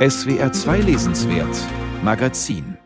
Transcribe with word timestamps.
SWR 0.00 0.50
2 0.50 0.78
Lesenswert 0.78 1.58
Magazin 2.02 2.78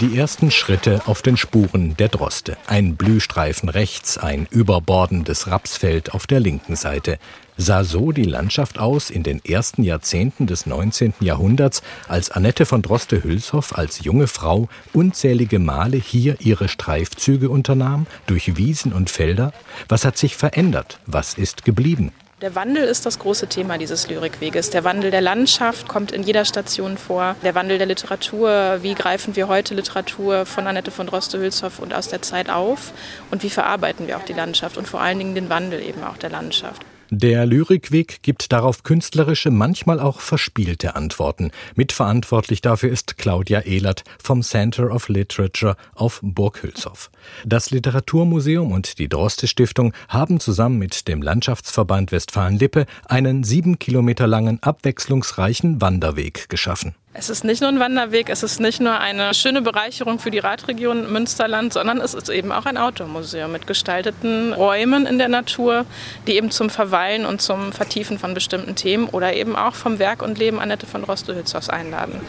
Die 0.00 0.18
ersten 0.18 0.50
Schritte 0.50 1.02
auf 1.06 1.22
den 1.22 1.36
Spuren 1.36 1.96
der 1.96 2.08
Droste. 2.08 2.56
Ein 2.66 2.96
Blühstreifen 2.96 3.68
rechts, 3.68 4.18
ein 4.18 4.48
überbordendes 4.50 5.46
Rapsfeld 5.46 6.12
auf 6.12 6.26
der 6.26 6.40
linken 6.40 6.74
Seite. 6.74 7.20
Sah 7.56 7.84
so 7.84 8.10
die 8.10 8.24
Landschaft 8.24 8.80
aus 8.80 9.10
in 9.10 9.22
den 9.22 9.44
ersten 9.44 9.84
Jahrzehnten 9.84 10.48
des 10.48 10.66
19. 10.66 11.14
Jahrhunderts, 11.20 11.82
als 12.08 12.32
Annette 12.32 12.66
von 12.66 12.82
Droste-Hülshoff 12.82 13.78
als 13.78 14.02
junge 14.02 14.26
Frau 14.26 14.68
unzählige 14.92 15.60
Male 15.60 15.98
hier 15.98 16.40
ihre 16.40 16.66
Streifzüge 16.66 17.48
unternahm, 17.48 18.08
durch 18.26 18.56
Wiesen 18.56 18.92
und 18.92 19.08
Felder? 19.08 19.52
Was 19.88 20.04
hat 20.04 20.18
sich 20.18 20.36
verändert? 20.36 20.98
Was 21.06 21.34
ist 21.34 21.64
geblieben? 21.64 22.10
Der 22.40 22.54
Wandel 22.54 22.84
ist 22.84 23.04
das 23.04 23.18
große 23.18 23.48
Thema 23.48 23.78
dieses 23.78 24.08
Lyrikweges. 24.08 24.70
Der 24.70 24.84
Wandel 24.84 25.10
der 25.10 25.20
Landschaft 25.20 25.88
kommt 25.88 26.12
in 26.12 26.22
jeder 26.22 26.44
Station 26.44 26.96
vor. 26.96 27.34
Der 27.42 27.56
Wandel 27.56 27.78
der 27.78 27.88
Literatur. 27.88 28.78
Wie 28.80 28.94
greifen 28.94 29.34
wir 29.34 29.48
heute 29.48 29.74
Literatur 29.74 30.46
von 30.46 30.68
Annette 30.68 30.92
von 30.92 31.08
Droste-Hülshoff 31.08 31.80
und 31.80 31.92
aus 31.92 32.06
der 32.06 32.22
Zeit 32.22 32.48
auf? 32.48 32.92
Und 33.32 33.42
wie 33.42 33.50
verarbeiten 33.50 34.06
wir 34.06 34.16
auch 34.16 34.24
die 34.24 34.34
Landschaft 34.34 34.76
und 34.76 34.86
vor 34.86 35.00
allen 35.00 35.18
Dingen 35.18 35.34
den 35.34 35.50
Wandel 35.50 35.82
eben 35.82 36.04
auch 36.04 36.16
der 36.16 36.30
Landschaft? 36.30 36.82
Der 37.10 37.46
Lyrikweg 37.46 38.22
gibt 38.22 38.52
darauf 38.52 38.82
künstlerische, 38.82 39.50
manchmal 39.50 39.98
auch 39.98 40.20
verspielte 40.20 40.94
Antworten. 40.94 41.52
Mitverantwortlich 41.74 42.60
dafür 42.60 42.90
ist 42.90 43.16
Claudia 43.16 43.60
Ehlert 43.60 44.04
vom 44.22 44.42
Center 44.42 44.92
of 44.94 45.08
Literature 45.08 45.76
auf 45.94 46.20
Burg 46.22 46.62
Hülshoff. 46.62 47.10
Das 47.46 47.70
Literaturmuseum 47.70 48.72
und 48.72 48.98
die 48.98 49.08
Droste 49.08 49.46
Stiftung 49.46 49.94
haben 50.08 50.38
zusammen 50.38 50.78
mit 50.78 51.08
dem 51.08 51.22
Landschaftsverband 51.22 52.12
Westfalen-Lippe 52.12 52.84
einen 53.06 53.42
sieben 53.42 53.78
Kilometer 53.78 54.26
langen 54.26 54.62
abwechslungsreichen 54.62 55.80
Wanderweg 55.80 56.50
geschaffen. 56.50 56.94
Es 57.18 57.28
ist 57.30 57.42
nicht 57.42 57.60
nur 57.60 57.68
ein 57.68 57.80
Wanderweg, 57.80 58.30
es 58.30 58.44
ist 58.44 58.60
nicht 58.60 58.80
nur 58.80 59.00
eine 59.00 59.34
schöne 59.34 59.60
Bereicherung 59.60 60.20
für 60.20 60.30
die 60.30 60.38
Radregion 60.38 61.12
Münsterland, 61.12 61.72
sondern 61.72 62.00
es 62.00 62.14
ist 62.14 62.28
eben 62.28 62.52
auch 62.52 62.64
ein 62.64 62.76
Automuseum 62.76 63.50
mit 63.50 63.66
gestalteten 63.66 64.52
Räumen 64.52 65.04
in 65.04 65.18
der 65.18 65.26
Natur, 65.26 65.84
die 66.28 66.36
eben 66.36 66.52
zum 66.52 66.70
Verweilen 66.70 67.26
und 67.26 67.42
zum 67.42 67.72
Vertiefen 67.72 68.20
von 68.20 68.34
bestimmten 68.34 68.76
Themen 68.76 69.08
oder 69.08 69.34
eben 69.34 69.56
auch 69.56 69.74
vom 69.74 69.98
Werk 69.98 70.22
und 70.22 70.38
Leben 70.38 70.60
Annette 70.60 70.86
von 70.86 71.02
Droste-Hülshoffs 71.02 71.68
einladen. 71.68 72.20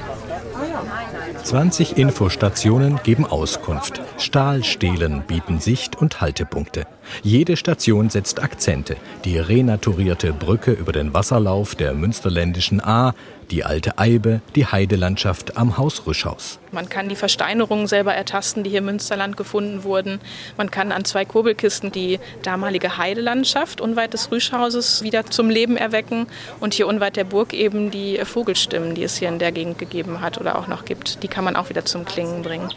20 1.44 1.98
Infostationen 1.98 3.00
geben 3.04 3.28
Auskunft. 3.28 4.02
Stahlstelen 4.18 5.22
bieten 5.22 5.60
Sicht- 5.60 5.98
und 5.98 6.20
Haltepunkte. 6.20 6.88
Jede 7.22 7.58
Station 7.58 8.10
setzt 8.10 8.42
Akzente. 8.42 8.96
Die 9.26 9.38
renaturierte 9.38 10.34
Brücke 10.34 10.72
über 10.72 10.92
den 10.92 11.14
Wasserlauf 11.14 11.76
der 11.76 11.94
Münsterländischen 11.94 12.82
A, 12.84 13.14
die 13.52 13.64
alte 13.64 13.98
Eibe, 13.98 14.42
die 14.56 14.66
Heidelandschaft 14.80 15.58
am 15.58 15.78
Haus 15.78 16.08
Rüschhaus. 16.08 16.58
Man 16.72 16.88
kann 16.88 17.10
die 17.10 17.18
Versteinerungen 17.18 17.88
selber 17.88 18.14
ertasten, 18.14 18.64
die 18.64 18.70
hier 18.70 18.80
im 18.80 18.86
Münsterland 18.86 19.36
gefunden 19.36 19.84
wurden. 19.84 20.22
Man 20.56 20.72
kann 20.72 20.94
an 20.94 21.04
zwei 21.04 21.26
Kurbelkisten 21.26 21.92
die 21.92 22.18
damalige 22.44 22.98
Heidelandschaft 22.98 23.82
unweit 23.82 24.14
des 24.14 24.32
Rüschhauses 24.32 25.04
wieder 25.04 25.26
zum 25.26 25.50
Leben 25.50 25.76
erwecken 25.76 26.28
und 26.62 26.74
hier 26.74 26.88
unweit 26.88 27.18
der 27.18 27.26
Burg 27.26 27.54
eben 27.54 27.92
die 27.92 28.20
Vogelstimmen, 28.24 28.96
die 28.96 29.04
es 29.04 29.18
hier 29.18 29.28
in 29.28 29.38
der 29.38 29.52
Gegend 29.52 29.80
gegeben 29.80 30.22
hat 30.22 30.40
oder 30.40 30.58
auch 30.58 30.68
noch 30.68 30.86
gibt, 30.86 31.24
die 31.24 31.28
kann 31.28 31.44
man 31.44 31.58
auch 31.58 31.68
wieder 31.68 31.84
zum 31.84 32.06
Klingen 32.06 32.42
bringen. 32.42 32.70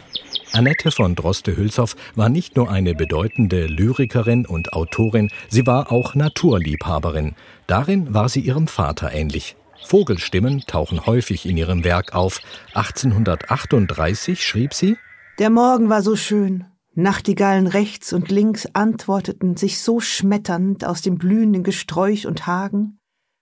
Annette 0.52 0.90
von 0.90 1.14
Droste-Hülshoff 1.14 1.94
war 2.16 2.28
nicht 2.28 2.56
nur 2.56 2.68
eine 2.68 2.94
bedeutende 2.94 3.66
Lyrikerin 3.66 4.44
und 4.44 4.72
Autorin, 4.72 5.30
sie 5.48 5.66
war 5.68 5.92
auch 5.92 6.16
Naturliebhaberin. 6.16 7.36
Darin 7.68 8.12
war 8.12 8.28
sie 8.28 8.40
ihrem 8.40 8.66
Vater 8.66 9.12
ähnlich. 9.12 9.54
Vogelstimmen 9.84 10.64
tauchen 10.66 11.06
häufig 11.06 11.46
in 11.46 11.56
ihrem 11.56 11.84
Werk 11.84 12.14
auf. 12.14 12.40
1838 12.74 14.44
schrieb 14.44 14.74
sie 14.74 14.96
Der 15.38 15.50
Morgen 15.50 15.88
war 15.88 16.02
so 16.02 16.16
schön. 16.16 16.66
Nachtigallen 16.94 17.66
rechts 17.66 18.12
und 18.12 18.30
links 18.30 18.66
antworteten 18.74 19.56
sich 19.56 19.80
so 19.80 20.00
schmetternd 20.00 20.84
aus 20.84 21.00
dem 21.00 21.16
blühenden 21.16 21.62
Gesträuch 21.62 22.26
und 22.26 22.46
Hagen, 22.46 22.98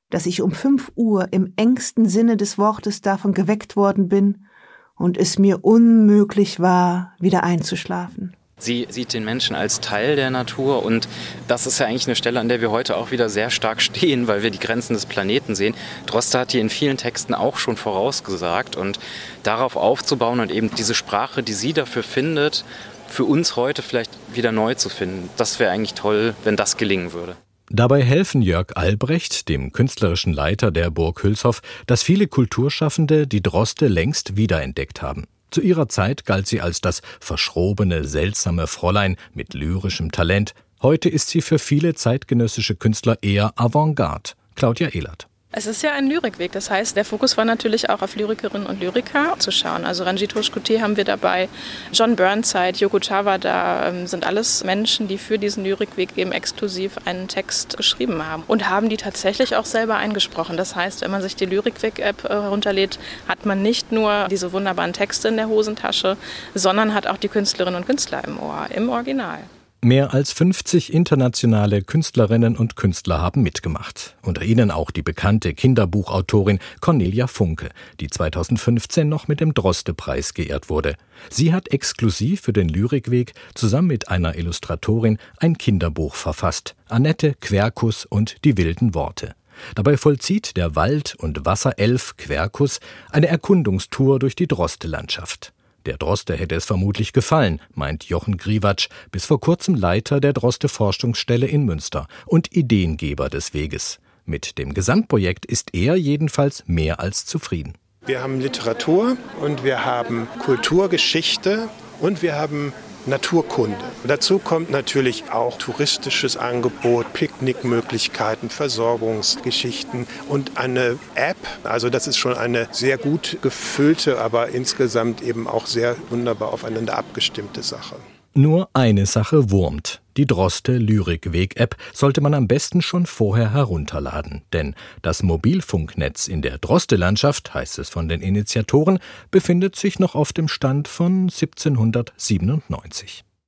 dass 0.08 0.26
ich 0.26 0.40
um 0.40 0.52
fünf 0.52 0.92
Uhr 0.94 1.32
im 1.32 1.52
engsten 1.56 2.08
Sinne 2.08 2.36
des 2.36 2.58
Wortes 2.58 3.00
davon 3.00 3.32
geweckt 3.32 3.74
worden 3.74 4.08
bin 4.08 4.46
und 4.94 5.16
es 5.16 5.38
mir 5.38 5.64
unmöglich 5.64 6.60
war, 6.60 7.14
wieder 7.18 7.42
einzuschlafen. 7.42 8.36
Sie 8.60 8.86
sieht 8.90 9.12
den 9.14 9.24
Menschen 9.24 9.56
als 9.56 9.80
Teil 9.80 10.16
der 10.16 10.30
Natur 10.30 10.84
und 10.84 11.08
das 11.48 11.66
ist 11.66 11.78
ja 11.78 11.86
eigentlich 11.86 12.06
eine 12.06 12.14
Stelle, 12.14 12.38
an 12.38 12.48
der 12.48 12.60
wir 12.60 12.70
heute 12.70 12.96
auch 12.96 13.10
wieder 13.10 13.28
sehr 13.28 13.50
stark 13.50 13.82
stehen, 13.82 14.28
weil 14.28 14.42
wir 14.42 14.50
die 14.50 14.60
Grenzen 14.60 14.92
des 14.92 15.06
Planeten 15.06 15.54
sehen. 15.54 15.74
Droste 16.06 16.38
hat 16.38 16.52
die 16.52 16.60
in 16.60 16.70
vielen 16.70 16.96
Texten 16.96 17.34
auch 17.34 17.56
schon 17.56 17.76
vorausgesagt 17.76 18.76
und 18.76 19.00
darauf 19.42 19.76
aufzubauen 19.76 20.40
und 20.40 20.52
eben 20.52 20.70
diese 20.74 20.94
Sprache, 20.94 21.42
die 21.42 21.54
sie 21.54 21.72
dafür 21.72 22.02
findet, 22.02 22.64
für 23.08 23.24
uns 23.24 23.56
heute 23.56 23.82
vielleicht 23.82 24.12
wieder 24.32 24.52
neu 24.52 24.74
zu 24.74 24.88
finden. 24.88 25.28
Das 25.36 25.58
wäre 25.58 25.70
eigentlich 25.72 25.94
toll, 25.94 26.34
wenn 26.44 26.56
das 26.56 26.76
gelingen 26.76 27.12
würde. 27.12 27.36
Dabei 27.72 28.02
helfen 28.02 28.42
Jörg 28.42 28.76
Albrecht, 28.76 29.48
dem 29.48 29.70
künstlerischen 29.70 30.32
Leiter 30.32 30.72
der 30.72 30.90
Burg 30.90 31.22
Hülshoff, 31.22 31.62
dass 31.86 32.02
viele 32.02 32.26
Kulturschaffende 32.26 33.28
die 33.28 33.44
Droste 33.44 33.86
längst 33.86 34.36
wiederentdeckt 34.36 35.02
haben. 35.02 35.28
Zu 35.52 35.60
ihrer 35.60 35.88
Zeit 35.88 36.24
galt 36.24 36.48
sie 36.48 36.60
als 36.60 36.80
das 36.80 37.00
verschrobene, 37.20 38.04
seltsame 38.04 38.66
Fräulein 38.66 39.16
mit 39.34 39.54
lyrischem 39.54 40.10
Talent. 40.10 40.52
Heute 40.82 41.08
ist 41.08 41.28
sie 41.28 41.42
für 41.42 41.60
viele 41.60 41.94
zeitgenössische 41.94 42.74
Künstler 42.74 43.18
eher 43.22 43.52
Avantgarde. 43.54 44.32
Claudia 44.56 44.88
Ehlert. 44.88 45.29
Es 45.52 45.66
ist 45.66 45.82
ja 45.82 45.94
ein 45.94 46.06
Lyrikweg, 46.06 46.52
das 46.52 46.70
heißt, 46.70 46.94
der 46.94 47.04
Fokus 47.04 47.36
war 47.36 47.44
natürlich 47.44 47.90
auch 47.90 48.02
auf 48.02 48.14
Lyrikerinnen 48.14 48.68
und 48.68 48.78
Lyriker 48.78 49.34
zu 49.40 49.50
schauen. 49.50 49.84
Also 49.84 50.04
Ranjit 50.04 50.36
Hoshkuti 50.36 50.78
haben 50.78 50.96
wir 50.96 51.02
dabei, 51.02 51.48
John 51.92 52.14
Burnside, 52.14 52.78
Yoko 52.78 53.00
Chavada 53.00 53.88
ähm, 53.88 54.06
sind 54.06 54.24
alles 54.24 54.62
Menschen, 54.62 55.08
die 55.08 55.18
für 55.18 55.40
diesen 55.40 55.64
Lyrikweg 55.64 56.16
eben 56.16 56.30
exklusiv 56.30 56.98
einen 57.04 57.26
Text 57.26 57.76
geschrieben 57.76 58.24
haben 58.24 58.44
und 58.46 58.68
haben 58.68 58.88
die 58.88 58.96
tatsächlich 58.96 59.56
auch 59.56 59.64
selber 59.64 59.96
eingesprochen. 59.96 60.56
Das 60.56 60.76
heißt, 60.76 61.00
wenn 61.00 61.10
man 61.10 61.20
sich 61.20 61.34
die 61.34 61.46
Lyrikweg-App 61.46 62.26
äh, 62.26 62.28
herunterlädt, 62.28 63.00
hat 63.26 63.44
man 63.44 63.60
nicht 63.60 63.90
nur 63.90 64.28
diese 64.30 64.52
wunderbaren 64.52 64.92
Texte 64.92 65.26
in 65.26 65.36
der 65.36 65.48
Hosentasche, 65.48 66.16
sondern 66.54 66.94
hat 66.94 67.08
auch 67.08 67.16
die 67.16 67.28
Künstlerinnen 67.28 67.80
und 67.80 67.86
Künstler 67.86 68.22
im 68.24 68.38
Ohr, 68.38 68.68
im 68.72 68.88
Original. 68.88 69.40
Mehr 69.82 70.12
als 70.12 70.32
50 70.32 70.92
internationale 70.92 71.80
Künstlerinnen 71.80 72.54
und 72.54 72.76
Künstler 72.76 73.22
haben 73.22 73.42
mitgemacht. 73.42 74.14
Unter 74.20 74.42
ihnen 74.42 74.70
auch 74.70 74.90
die 74.90 75.00
bekannte 75.00 75.54
Kinderbuchautorin 75.54 76.58
Cornelia 76.82 77.26
Funke, 77.26 77.70
die 77.98 78.08
2015 78.08 79.08
noch 79.08 79.26
mit 79.26 79.40
dem 79.40 79.54
Droste-Preis 79.54 80.34
geehrt 80.34 80.68
wurde. 80.68 80.96
Sie 81.30 81.54
hat 81.54 81.68
exklusiv 81.72 82.42
für 82.42 82.52
den 82.52 82.68
Lyrikweg 82.68 83.32
zusammen 83.54 83.88
mit 83.88 84.08
einer 84.08 84.36
Illustratorin 84.36 85.16
ein 85.38 85.56
Kinderbuch 85.56 86.14
verfasst. 86.14 86.76
Annette 86.90 87.34
Querkus 87.40 88.04
und 88.04 88.44
die 88.44 88.58
wilden 88.58 88.92
Worte. 88.92 89.34
Dabei 89.76 89.96
vollzieht 89.96 90.58
der 90.58 90.76
Wald- 90.76 91.14
und 91.14 91.46
Wasserelf 91.46 92.18
Querkus 92.18 92.80
eine 93.10 93.28
Erkundungstour 93.28 94.18
durch 94.18 94.36
die 94.36 94.46
Droste-Landschaft. 94.46 95.54
Der 95.86 95.96
Droste 95.96 96.36
hätte 96.36 96.54
es 96.54 96.64
vermutlich 96.66 97.12
gefallen, 97.12 97.60
meint 97.74 98.04
Jochen 98.04 98.36
Griewatsch, 98.36 98.88
bis 99.10 99.24
vor 99.24 99.40
kurzem 99.40 99.74
Leiter 99.74 100.20
der 100.20 100.32
Droste 100.32 100.68
Forschungsstelle 100.68 101.46
in 101.46 101.64
Münster 101.64 102.06
und 102.26 102.54
Ideengeber 102.54 103.30
des 103.30 103.54
Weges. 103.54 103.98
Mit 104.26 104.58
dem 104.58 104.74
Gesamtprojekt 104.74 105.46
ist 105.46 105.74
er 105.74 105.96
jedenfalls 105.96 106.64
mehr 106.66 107.00
als 107.00 107.24
zufrieden. 107.24 107.74
Wir 108.04 108.22
haben 108.22 108.40
Literatur 108.40 109.16
und 109.40 109.64
wir 109.64 109.84
haben 109.84 110.28
Kulturgeschichte 110.44 111.68
und 112.00 112.22
wir 112.22 112.36
haben 112.36 112.72
Naturkunde. 113.06 113.78
Dazu 114.04 114.38
kommt 114.38 114.70
natürlich 114.70 115.30
auch 115.30 115.58
touristisches 115.58 116.36
Angebot, 116.36 117.12
Picknickmöglichkeiten, 117.12 118.50
Versorgungsgeschichten 118.50 120.06
und 120.28 120.58
eine 120.58 120.98
App. 121.14 121.36
Also 121.64 121.90
das 121.90 122.06
ist 122.06 122.18
schon 122.18 122.34
eine 122.34 122.68
sehr 122.72 122.98
gut 122.98 123.38
gefüllte, 123.42 124.20
aber 124.20 124.48
insgesamt 124.48 125.22
eben 125.22 125.46
auch 125.46 125.66
sehr 125.66 125.96
wunderbar 126.10 126.52
aufeinander 126.52 126.98
abgestimmte 126.98 127.62
Sache. 127.62 127.96
Nur 128.34 128.68
eine 128.74 129.06
Sache 129.06 129.50
wurmt. 129.50 130.02
Die 130.16 130.24
Droste 130.24 130.76
Lyrikweg-App 130.76 131.76
sollte 131.92 132.20
man 132.20 132.34
am 132.34 132.46
besten 132.46 132.80
schon 132.80 133.06
vorher 133.06 133.52
herunterladen, 133.52 134.42
denn 134.52 134.76
das 135.02 135.24
Mobilfunknetz 135.24 136.28
in 136.28 136.40
der 136.40 136.58
Droste-Landschaft, 136.58 137.54
heißt 137.54 137.80
es 137.80 137.88
von 137.88 138.08
den 138.08 138.20
Initiatoren, 138.20 139.00
befindet 139.32 139.74
sich 139.74 139.98
noch 139.98 140.14
auf 140.14 140.32
dem 140.32 140.46
Stand 140.46 140.86
von 140.86 141.22
1797. 141.22 143.24